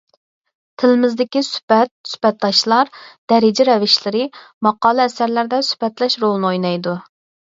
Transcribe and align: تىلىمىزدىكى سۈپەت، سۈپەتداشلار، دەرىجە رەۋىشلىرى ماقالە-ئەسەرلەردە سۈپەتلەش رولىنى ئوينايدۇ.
تىلىمىزدىكى 0.83 1.41
سۈپەت، 1.47 1.91
سۈپەتداشلار، 2.11 2.89
دەرىجە 3.33 3.65
رەۋىشلىرى 3.69 4.23
ماقالە-ئەسەرلەردە 4.69 5.61
سۈپەتلەش 5.69 6.17
رولىنى 6.25 6.51
ئوينايدۇ. 6.51 6.95